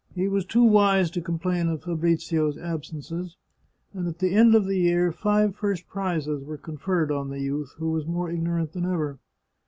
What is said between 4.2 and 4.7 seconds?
end of